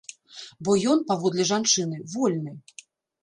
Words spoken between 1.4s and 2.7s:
жанчыны, вольны.